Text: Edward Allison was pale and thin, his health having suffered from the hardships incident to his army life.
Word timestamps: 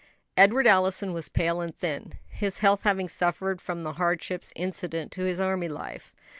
Edward 0.35 0.65
Allison 0.65 1.13
was 1.13 1.29
pale 1.29 1.61
and 1.61 1.77
thin, 1.77 2.13
his 2.27 2.57
health 2.57 2.81
having 2.81 3.07
suffered 3.07 3.61
from 3.61 3.83
the 3.83 3.93
hardships 4.01 4.51
incident 4.55 5.11
to 5.11 5.25
his 5.25 5.39
army 5.39 5.69
life. 5.69 6.15